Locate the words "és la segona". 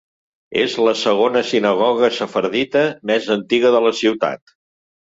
0.61-1.43